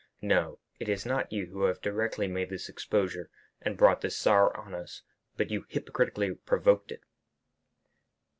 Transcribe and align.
"No; 0.23 0.57
it 0.79 0.89
is 0.89 1.05
not 1.05 1.31
you 1.31 1.45
who 1.45 1.65
have 1.65 1.79
directly 1.79 2.27
made 2.27 2.49
this 2.49 2.69
exposure 2.69 3.29
and 3.61 3.77
brought 3.77 4.01
this 4.01 4.17
sorrow 4.17 4.51
on 4.59 4.73
us, 4.73 5.03
but 5.37 5.51
you 5.51 5.67
hypocritically 5.69 6.33
provoked 6.33 6.91
it." 6.91 7.03